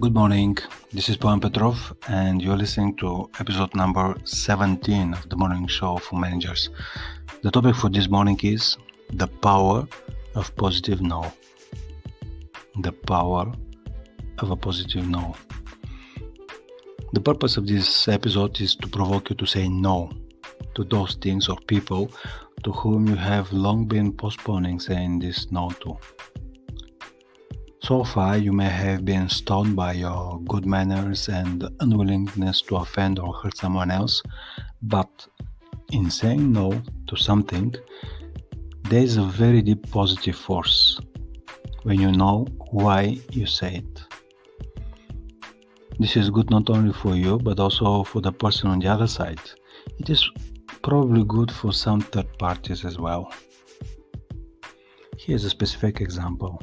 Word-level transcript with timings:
Good 0.00 0.12
morning. 0.12 0.58
This 0.92 1.08
is 1.08 1.16
Bojan 1.16 1.40
Petrov, 1.40 1.94
and 2.08 2.42
you're 2.42 2.56
listening 2.56 2.96
to 2.96 3.30
episode 3.38 3.72
number 3.76 4.16
17 4.24 5.14
of 5.14 5.28
the 5.28 5.36
morning 5.36 5.68
show 5.68 5.98
for 5.98 6.18
managers. 6.18 6.70
The 7.42 7.52
topic 7.52 7.76
for 7.76 7.88
this 7.88 8.08
morning 8.08 8.36
is 8.42 8.76
the 9.12 9.28
power 9.28 9.86
of 10.34 10.56
positive 10.56 11.00
no. 11.00 11.32
The 12.80 12.90
power 12.90 13.52
of 14.38 14.50
a 14.50 14.56
positive 14.56 15.06
no. 15.06 15.36
The 17.12 17.20
purpose 17.20 17.56
of 17.56 17.68
this 17.68 18.08
episode 18.08 18.60
is 18.60 18.74
to 18.74 18.88
provoke 18.88 19.30
you 19.30 19.36
to 19.36 19.46
say 19.46 19.68
no 19.68 20.10
to 20.74 20.82
those 20.82 21.14
things 21.14 21.48
or 21.48 21.56
people 21.68 22.10
to 22.64 22.72
whom 22.72 23.06
you 23.06 23.14
have 23.14 23.52
long 23.52 23.86
been 23.86 24.12
postponing 24.12 24.80
saying 24.80 25.20
this 25.20 25.52
no 25.52 25.70
to. 25.82 25.96
So 27.84 28.02
far, 28.02 28.38
you 28.38 28.50
may 28.50 28.70
have 28.70 29.04
been 29.04 29.28
stoned 29.28 29.76
by 29.76 29.92
your 29.92 30.40
good 30.48 30.64
manners 30.64 31.28
and 31.28 31.68
unwillingness 31.80 32.62
to 32.62 32.76
offend 32.76 33.18
or 33.18 33.34
hurt 33.34 33.58
someone 33.58 33.90
else, 33.90 34.22
but 34.80 35.26
in 35.92 36.10
saying 36.10 36.50
no 36.50 36.80
to 37.08 37.16
something, 37.16 37.74
there 38.84 39.02
is 39.02 39.18
a 39.18 39.24
very 39.24 39.60
deep 39.60 39.90
positive 39.90 40.34
force 40.34 40.98
when 41.82 42.00
you 42.00 42.10
know 42.10 42.46
why 42.70 43.18
you 43.32 43.44
say 43.44 43.82
it. 43.82 44.02
This 45.98 46.16
is 46.16 46.30
good 46.30 46.48
not 46.48 46.70
only 46.70 46.94
for 46.94 47.14
you 47.14 47.36
but 47.36 47.60
also 47.60 48.02
for 48.02 48.22
the 48.22 48.32
person 48.32 48.70
on 48.70 48.78
the 48.78 48.88
other 48.88 49.06
side. 49.06 49.42
It 49.98 50.08
is 50.08 50.26
probably 50.80 51.22
good 51.24 51.52
for 51.52 51.70
some 51.70 52.00
third 52.00 52.38
parties 52.38 52.86
as 52.86 52.98
well. 52.98 53.30
Here's 55.18 55.44
a 55.44 55.50
specific 55.50 56.00
example. 56.00 56.62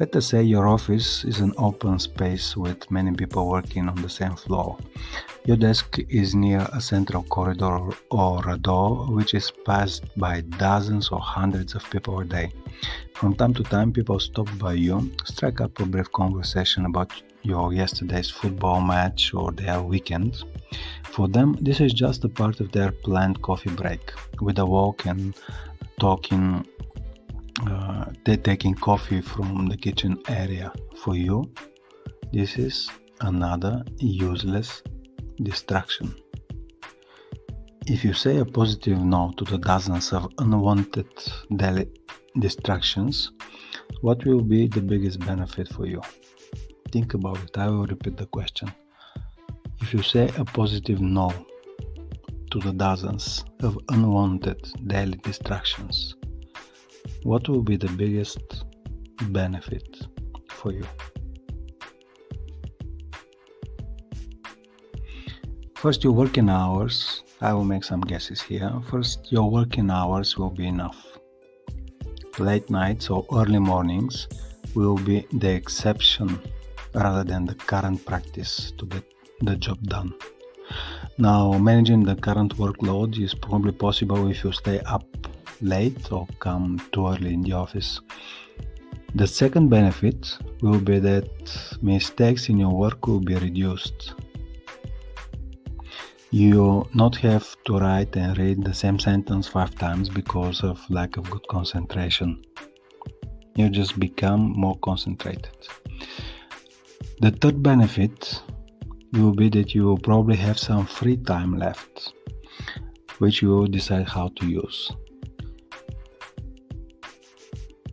Let 0.00 0.16
us 0.16 0.28
say 0.28 0.42
your 0.42 0.66
office 0.66 1.26
is 1.26 1.40
an 1.40 1.52
open 1.58 1.98
space 1.98 2.56
with 2.56 2.90
many 2.90 3.12
people 3.12 3.50
working 3.50 3.86
on 3.86 4.00
the 4.00 4.08
same 4.08 4.34
floor. 4.34 4.78
Your 5.44 5.58
desk 5.58 5.98
is 6.08 6.34
near 6.34 6.66
a 6.72 6.80
central 6.80 7.22
corridor 7.24 7.90
or 8.10 8.48
a 8.48 8.56
door 8.56 9.08
which 9.14 9.34
is 9.34 9.52
passed 9.66 10.04
by 10.16 10.40
dozens 10.40 11.10
or 11.10 11.20
hundreds 11.20 11.74
of 11.74 11.84
people 11.90 12.18
a 12.20 12.24
day. 12.24 12.50
From 13.12 13.34
time 13.34 13.52
to 13.52 13.62
time, 13.62 13.92
people 13.92 14.18
stop 14.18 14.48
by 14.58 14.72
you, 14.72 15.12
strike 15.26 15.60
up 15.60 15.78
a 15.80 15.84
brief 15.84 16.10
conversation 16.12 16.86
about 16.86 17.12
your 17.42 17.74
yesterday's 17.74 18.30
football 18.30 18.80
match 18.80 19.34
or 19.34 19.52
their 19.52 19.82
weekend. 19.82 20.44
For 21.10 21.28
them, 21.28 21.58
this 21.60 21.78
is 21.78 21.92
just 21.92 22.24
a 22.24 22.28
part 22.30 22.60
of 22.60 22.72
their 22.72 22.90
planned 22.90 23.42
coffee 23.42 23.74
break, 23.74 24.12
with 24.40 24.58
a 24.60 24.64
walk 24.64 25.04
and 25.04 25.36
talking 25.98 26.66
uh, 27.66 28.06
they're 28.24 28.36
taking 28.36 28.74
coffee 28.74 29.20
from 29.20 29.66
the 29.66 29.76
kitchen 29.76 30.18
area 30.28 30.72
for 31.02 31.16
you. 31.16 31.52
This 32.32 32.56
is 32.56 32.90
another 33.20 33.84
useless 33.98 34.82
distraction. 35.42 36.14
If 37.86 38.04
you 38.04 38.12
say 38.12 38.38
a 38.38 38.44
positive 38.44 38.98
no 38.98 39.32
to 39.36 39.44
the 39.44 39.58
dozens 39.58 40.12
of 40.12 40.28
unwanted 40.38 41.08
daily 41.56 41.88
distractions 42.38 43.32
what 44.02 44.24
will 44.24 44.42
be 44.42 44.66
the 44.66 44.80
biggest 44.80 45.20
benefit 45.20 45.68
for 45.68 45.86
you? 45.86 46.00
Think 46.90 47.14
about 47.14 47.38
it. 47.38 47.56
I 47.58 47.68
will 47.68 47.86
repeat 47.86 48.16
the 48.16 48.26
question. 48.26 48.72
If 49.80 49.92
you 49.92 50.02
say 50.02 50.30
a 50.38 50.44
positive 50.44 51.00
no 51.00 51.30
to 52.50 52.58
the 52.58 52.72
dozens 52.72 53.44
of 53.62 53.78
unwanted 53.90 54.72
daily 54.86 55.18
distractions 55.18 56.16
what 57.22 57.48
will 57.48 57.62
be 57.62 57.76
the 57.76 57.88
biggest 57.88 58.64
benefit 59.30 60.06
for 60.48 60.72
you? 60.72 60.84
First, 65.74 66.04
your 66.04 66.12
working 66.12 66.50
hours. 66.50 67.22
I 67.40 67.54
will 67.54 67.64
make 67.64 67.84
some 67.84 68.02
guesses 68.02 68.42
here. 68.42 68.70
First, 68.90 69.32
your 69.32 69.50
working 69.50 69.90
hours 69.90 70.36
will 70.36 70.50
be 70.50 70.66
enough. 70.66 71.06
Late 72.38 72.68
nights 72.68 73.08
or 73.08 73.24
early 73.32 73.58
mornings 73.58 74.28
will 74.74 74.96
be 74.96 75.26
the 75.32 75.50
exception 75.50 76.38
rather 76.94 77.24
than 77.24 77.46
the 77.46 77.54
current 77.54 78.04
practice 78.04 78.72
to 78.76 78.84
get 78.86 79.04
the 79.40 79.56
job 79.56 79.80
done. 79.84 80.12
Now, 81.16 81.52
managing 81.52 82.04
the 82.04 82.16
current 82.16 82.56
workload 82.56 83.18
is 83.18 83.34
probably 83.34 83.72
possible 83.72 84.30
if 84.30 84.44
you 84.44 84.52
stay 84.52 84.80
up 84.80 85.04
late 85.60 86.12
or 86.12 86.26
come 86.38 86.80
too 86.92 87.06
early 87.06 87.34
in 87.34 87.42
the 87.42 87.52
office. 87.52 88.00
The 89.14 89.26
second 89.26 89.68
benefit 89.68 90.38
will 90.62 90.80
be 90.80 90.98
that 91.00 91.78
mistakes 91.82 92.48
in 92.48 92.58
your 92.58 92.74
work 92.74 93.06
will 93.06 93.20
be 93.20 93.34
reduced. 93.34 94.14
You 96.30 96.88
not 96.94 97.16
have 97.16 97.56
to 97.64 97.78
write 97.78 98.16
and 98.16 98.38
read 98.38 98.64
the 98.64 98.72
same 98.72 99.00
sentence 99.00 99.48
five 99.48 99.74
times 99.74 100.08
because 100.08 100.62
of 100.62 100.78
lack 100.88 101.16
of 101.16 101.28
good 101.28 101.46
concentration. 101.48 102.44
You 103.56 103.68
just 103.68 103.98
become 103.98 104.52
more 104.56 104.78
concentrated. 104.78 105.56
The 107.20 107.32
third 107.32 107.62
benefit 107.62 108.42
will 109.12 109.34
be 109.34 109.48
that 109.50 109.74
you 109.74 109.84
will 109.84 109.98
probably 109.98 110.36
have 110.36 110.58
some 110.58 110.86
free 110.86 111.16
time 111.16 111.58
left, 111.58 112.12
which 113.18 113.42
you 113.42 113.48
will 113.48 113.66
decide 113.66 114.08
how 114.08 114.28
to 114.36 114.46
use 114.46 114.92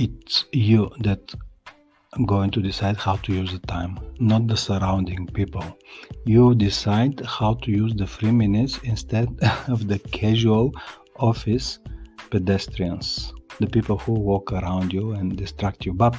it's 0.00 0.46
you 0.52 0.90
that 1.00 1.34
going 2.26 2.50
to 2.50 2.62
decide 2.62 2.96
how 2.96 3.16
to 3.16 3.34
use 3.34 3.52
the 3.52 3.66
time, 3.66 3.98
not 4.18 4.46
the 4.48 4.56
surrounding 4.56 5.26
people. 5.26 5.64
You 6.24 6.54
decide 6.54 7.20
how 7.26 7.54
to 7.62 7.70
use 7.70 7.94
the 7.94 8.06
free 8.06 8.32
minutes 8.32 8.78
instead 8.82 9.28
of 9.68 9.88
the 9.88 9.98
casual 9.98 10.72
office 11.16 11.80
pedestrians, 12.30 13.34
the 13.58 13.66
people 13.66 13.98
who 13.98 14.14
walk 14.14 14.52
around 14.52 14.90
you 14.90 15.12
and 15.12 15.36
distract 15.36 15.84
you. 15.84 15.92
But 15.92 16.16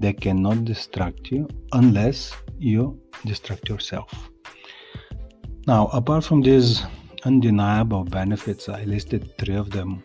they 0.00 0.12
cannot 0.12 0.64
distract 0.64 1.30
you 1.30 1.48
unless 1.72 2.34
you 2.58 3.00
distract 3.24 3.68
yourself. 3.68 4.10
Now, 5.68 5.86
apart 5.92 6.24
from 6.24 6.42
these 6.42 6.82
undeniable 7.24 8.02
benefits, 8.02 8.68
I 8.68 8.82
listed 8.82 9.38
three 9.38 9.56
of 9.56 9.70
them. 9.70 10.02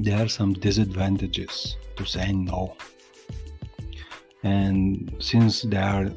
There 0.00 0.22
are 0.22 0.28
some 0.28 0.52
disadvantages 0.52 1.76
to 2.00 2.06
say 2.06 2.32
no. 2.32 2.76
And 4.42 5.14
since 5.18 5.62
they 5.62 5.76
are 5.76 6.08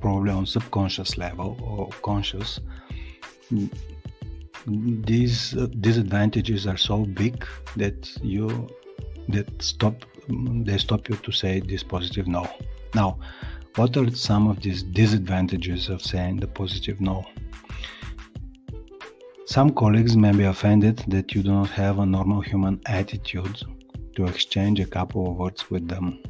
probably 0.00 0.30
on 0.30 0.46
subconscious 0.46 1.18
level 1.18 1.58
or 1.62 1.88
conscious, 2.02 2.60
these 4.66 5.52
disadvantages 5.88 6.66
are 6.66 6.78
so 6.78 7.04
big 7.04 7.46
that 7.76 7.98
you 8.22 8.68
that 9.28 9.48
stop 9.62 10.04
they 10.68 10.78
stop 10.78 11.08
you 11.08 11.16
to 11.16 11.32
say 11.32 11.60
this 11.60 11.82
positive 11.82 12.26
no. 12.26 12.44
Now, 12.94 13.18
what 13.76 13.96
are 13.96 14.10
some 14.10 14.48
of 14.48 14.62
these 14.62 14.82
disadvantages 14.82 15.88
of 15.88 16.00
saying 16.02 16.40
the 16.40 16.48
positive 16.48 17.00
no? 17.00 17.24
Some 19.46 19.70
colleagues 19.70 20.16
may 20.16 20.32
be 20.32 20.44
offended 20.44 21.04
that 21.08 21.34
you 21.34 21.42
do 21.42 21.52
not 21.52 21.70
have 21.70 21.98
a 21.98 22.06
normal 22.06 22.40
human 22.40 22.80
attitude 22.86 23.62
to 24.16 24.26
exchange 24.26 24.80
a 24.80 24.86
couple 24.86 25.30
of 25.30 25.36
words 25.36 25.70
with 25.70 25.86
them. 25.88 26.22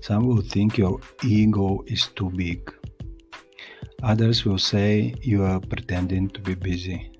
Some 0.00 0.26
will 0.26 0.42
think 0.42 0.76
your 0.76 1.00
ego 1.24 1.82
is 1.86 2.08
too 2.08 2.30
big. 2.30 2.70
Others 4.02 4.44
will 4.44 4.58
say 4.58 5.14
you 5.22 5.44
are 5.44 5.60
pretending 5.60 6.28
to 6.30 6.40
be 6.40 6.54
busy. 6.54 7.10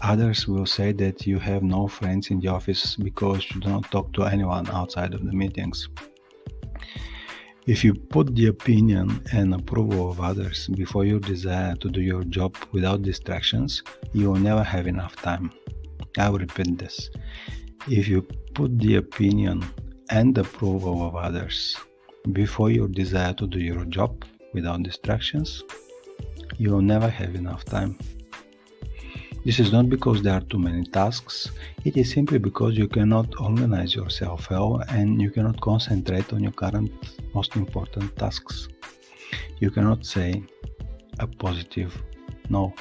Others 0.00 0.48
will 0.48 0.66
say 0.66 0.92
that 0.92 1.26
you 1.26 1.38
have 1.38 1.62
no 1.62 1.88
friends 1.88 2.30
in 2.30 2.40
the 2.40 2.48
office 2.48 2.96
because 2.96 3.44
you 3.50 3.60
do 3.60 3.68
not 3.68 3.90
talk 3.90 4.12
to 4.14 4.24
anyone 4.24 4.68
outside 4.70 5.12
of 5.12 5.24
the 5.26 5.32
meetings. 5.32 5.88
If 7.66 7.82
you 7.82 7.94
put 7.94 8.34
the 8.34 8.46
opinion 8.46 9.22
and 9.32 9.52
approval 9.52 10.10
of 10.10 10.20
others 10.20 10.68
before 10.68 11.04
your 11.04 11.18
desire 11.18 11.74
to 11.76 11.90
do 11.90 12.00
your 12.00 12.24
job 12.24 12.56
without 12.72 13.02
distractions, 13.02 13.82
you 14.12 14.30
will 14.30 14.40
never 14.40 14.62
have 14.62 14.86
enough 14.86 15.16
time. 15.16 15.50
I 16.16 16.30
will 16.30 16.38
repeat 16.38 16.78
this. 16.78 17.10
If 17.88 18.08
you 18.08 18.26
put 18.56 18.78
the 18.78 18.96
opinion 18.96 19.62
and 20.08 20.38
approval 20.38 21.06
of 21.06 21.14
others 21.14 21.76
before 22.32 22.70
your 22.70 22.88
desire 22.88 23.34
to 23.34 23.46
do 23.46 23.58
your 23.60 23.84
job 23.84 24.24
without 24.54 24.82
distractions, 24.82 25.62
you 26.56 26.70
will 26.70 26.80
never 26.80 27.06
have 27.06 27.34
enough 27.34 27.66
time. 27.66 27.98
This 29.44 29.60
is 29.60 29.72
not 29.72 29.90
because 29.90 30.22
there 30.22 30.32
are 30.32 30.46
too 30.52 30.58
many 30.58 30.84
tasks, 30.84 31.50
it 31.84 31.98
is 31.98 32.10
simply 32.10 32.38
because 32.38 32.78
you 32.78 32.88
cannot 32.88 33.38
organize 33.38 33.94
yourself 33.94 34.48
well 34.48 34.82
and 34.88 35.20
you 35.20 35.30
cannot 35.30 35.60
concentrate 35.60 36.32
on 36.32 36.42
your 36.42 36.52
current 36.52 36.90
most 37.34 37.56
important 37.56 38.16
tasks. 38.16 38.68
You 39.58 39.70
cannot 39.70 40.06
say 40.06 40.42
a 41.18 41.26
positive 41.26 41.92
no. 42.48 42.72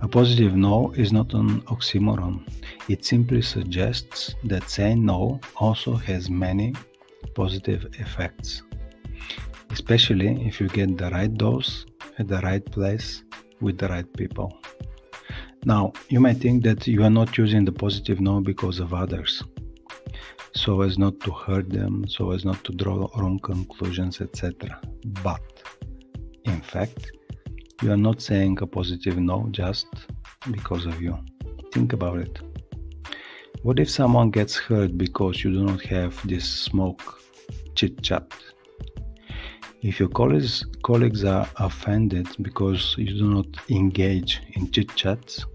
A 0.00 0.08
positive 0.08 0.56
no 0.56 0.92
is 0.92 1.12
not 1.12 1.34
an 1.34 1.60
oxymoron. 1.74 2.48
It 2.88 3.04
simply 3.04 3.42
suggests 3.42 4.34
that 4.44 4.68
saying 4.68 5.04
no 5.04 5.40
also 5.56 5.94
has 5.94 6.28
many 6.28 6.74
positive 7.34 7.86
effects. 7.98 8.62
especially 9.74 10.46
if 10.46 10.60
you 10.60 10.68
get 10.68 10.96
the 10.96 11.10
right 11.10 11.34
dose 11.34 11.86
at 12.18 12.28
the 12.28 12.40
right 12.48 12.64
place 12.76 13.24
with 13.60 13.76
the 13.78 13.88
right 13.88 14.10
people. 14.16 14.56
Now, 15.64 15.92
you 16.08 16.20
might 16.20 16.38
think 16.38 16.62
that 16.64 16.86
you 16.86 17.02
are 17.02 17.10
not 17.10 17.36
using 17.38 17.64
the 17.64 17.72
positive 17.72 18.20
no 18.20 18.40
because 18.40 18.78
of 18.78 18.94
others, 18.94 19.42
so 20.54 20.82
as 20.82 20.98
not 20.98 21.18
to 21.20 21.30
hurt 21.32 21.70
them, 21.70 22.06
so 22.06 22.30
as 22.30 22.44
not 22.44 22.62
to 22.64 22.72
draw 22.72 23.08
wrong 23.18 23.38
conclusions, 23.40 24.20
etc. 24.20 24.80
But, 25.22 25.42
in 26.44 26.60
fact, 26.60 27.10
you 27.82 27.90
are 27.90 28.02
not 28.08 28.22
saying 28.22 28.58
a 28.60 28.66
positive 28.66 29.18
no 29.18 29.48
just 29.50 29.88
because 30.50 30.86
of 30.86 31.00
you. 31.00 31.18
Think 31.72 31.94
about 31.94 32.18
it. 32.18 32.38
What 33.64 33.80
if 33.80 33.88
someone 33.88 34.30
gets 34.30 34.56
hurt 34.58 34.98
because 34.98 35.42
you 35.42 35.50
do 35.50 35.64
not 35.64 35.80
have 35.86 36.20
this 36.28 36.44
smoke 36.44 37.22
chit 37.74 38.02
chat? 38.02 38.30
If 39.80 39.98
your 39.98 40.10
colleagues, 40.10 40.66
colleagues 40.82 41.24
are 41.24 41.48
offended 41.56 42.28
because 42.42 42.94
you 42.98 43.18
do 43.18 43.26
not 43.30 43.46
engage 43.70 44.42
in 44.52 44.70
chit 44.70 44.94
chats, 44.96 45.46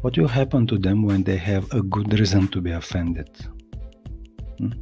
what 0.00 0.18
will 0.18 0.26
happen 0.26 0.66
to 0.66 0.76
them 0.76 1.04
when 1.04 1.22
they 1.22 1.36
have 1.36 1.72
a 1.72 1.80
good 1.80 2.12
reason 2.18 2.48
to 2.48 2.60
be 2.60 2.72
offended? 2.72 3.30
Hmm? 4.58 4.72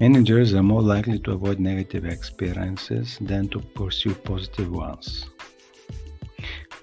Managers 0.00 0.52
are 0.52 0.62
more 0.62 0.82
likely 0.82 1.18
to 1.20 1.30
avoid 1.30 1.60
negative 1.60 2.04
experiences 2.04 3.16
than 3.22 3.48
to 3.48 3.58
pursue 3.58 4.14
positive 4.14 4.70
ones. 4.70 5.30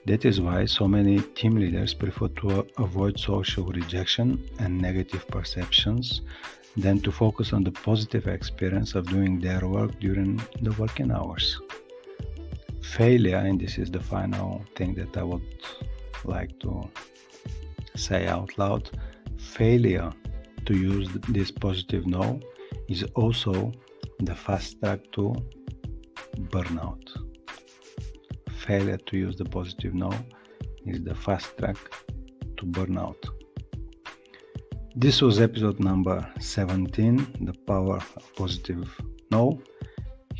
That 0.07 0.24
is 0.24 0.39
why 0.39 0.65
so 0.68 0.88
many 0.88 1.19
team 1.36 1.57
leaders 1.57 1.94
prefer 1.94 2.30
to 2.39 2.65
avoid 2.77 3.19
social 3.19 3.65
rejection 3.65 4.42
and 4.57 4.80
negative 4.81 5.27
perceptions 5.27 6.21
than 6.77 7.01
to 7.01 7.12
focus 7.12 7.51
on 7.51 7.65
the 7.65 7.74
positive 7.74 8.25
experience 8.25 8.95
of 8.95 9.09
doing 9.09 9.42
their 9.42 9.68
work 9.68 10.00
during 10.00 10.42
the 10.62 10.71
working 10.80 11.12
hours. 11.12 11.59
Failure, 12.81 13.36
and 13.36 13.59
this 13.59 13.77
is 13.77 13.92
the 13.92 14.00
final 14.00 14.63
thing 14.77 14.95
that 14.95 15.18
I 15.18 15.24
would 15.24 15.44
like 16.24 16.57
to 16.59 16.89
say 17.98 18.27
out 18.27 18.57
loud, 18.57 18.89
failure 19.38 20.13
to 20.68 20.74
use 20.74 21.09
this 21.27 21.51
positive 21.51 22.07
no 22.07 22.39
is 22.88 23.04
also 23.15 23.74
the 24.21 24.36
fast 24.36 24.80
track 24.80 25.01
to 25.15 25.36
burnout 26.54 27.26
failure 28.67 28.97
to 28.97 29.17
use 29.17 29.37
the 29.37 29.45
positive 29.45 29.93
no 29.93 30.11
is 30.85 31.01
the 31.01 31.15
fast 31.15 31.57
track 31.57 31.77
to 32.57 32.65
burnout. 32.65 33.21
This 34.93 35.21
was 35.21 35.39
episode 35.39 35.79
number 35.79 36.17
17 36.39 37.45
The 37.47 37.53
Power 37.65 37.97
of 37.97 38.35
Positive 38.35 38.83
No. 39.31 39.61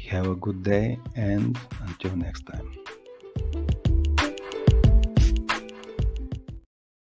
Have 0.10 0.28
a 0.28 0.36
good 0.36 0.62
day 0.62 1.00
and 1.16 1.58
until 1.88 2.18
next 2.18 2.44
time. 2.52 2.70